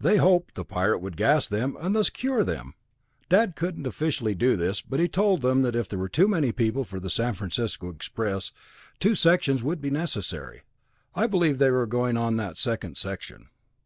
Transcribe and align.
They 0.00 0.16
hoped 0.16 0.54
the 0.54 0.64
Pirate 0.64 1.00
would 1.00 1.18
gas 1.18 1.46
them 1.46 1.76
and 1.78 1.94
thus 1.94 2.08
cure 2.08 2.42
them! 2.42 2.72
Dad 3.28 3.54
couldn't 3.54 3.86
officially 3.86 4.34
do 4.34 4.56
this, 4.56 4.80
but 4.80 4.96
told 5.12 5.42
them 5.42 5.60
that 5.60 5.76
if 5.76 5.90
there 5.90 5.98
were 5.98 6.08
too 6.08 6.26
many 6.26 6.52
people 6.52 6.84
for 6.84 6.98
the 6.98 7.10
San 7.10 7.34
Francisco 7.34 7.90
express, 7.90 8.50
two 8.98 9.14
sections 9.14 9.62
would 9.62 9.82
be 9.82 9.90
necessary. 9.90 10.62
I 11.14 11.26
believe 11.26 11.58
they 11.58 11.66
are 11.66 11.84
going 11.84 12.16
on 12.16 12.36
that 12.36 12.56
second 12.56 12.96
section. 12.96 13.50